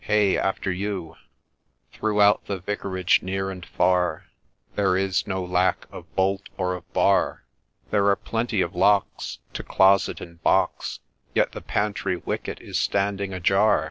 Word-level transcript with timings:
—Hey 0.11 0.35
after 0.35 0.71
you 0.71 1.13
I' 1.13 1.19
Throughout 1.97 2.45
the 2.47 2.57
Vicarage, 2.57 3.21
near 3.21 3.51
and 3.51 3.63
far, 3.63 4.25
There 4.73 4.97
is 4.97 5.27
no 5.27 5.43
lack 5.45 5.85
of 5.91 6.15
bolt 6.15 6.49
or 6.57 6.73
of 6.73 6.91
bar; 6.91 7.43
There 7.91 8.07
are 8.07 8.15
plenty 8.15 8.61
of 8.61 8.73
locks 8.73 9.37
To 9.53 9.61
closet 9.61 10.19
and 10.19 10.41
box, 10.41 11.01
Y«t 11.35 11.49
the 11.51 11.61
pantry 11.61 12.17
wicket 12.17 12.59
is 12.61 12.79
standing 12.79 13.31
ajar 13.31 13.79